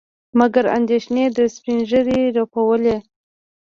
مګر 0.39 0.65
اندېښنې 0.77 1.25
د 1.37 1.39
سپينږيري 1.55 2.21
رپولې. 2.39 2.95